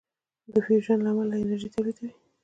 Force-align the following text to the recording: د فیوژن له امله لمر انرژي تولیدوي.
د 0.53 0.55
فیوژن 0.65 0.99
له 1.03 1.09
امله 1.11 1.27
لمر 1.29 1.41
انرژي 1.43 1.69
تولیدوي. 1.75 2.11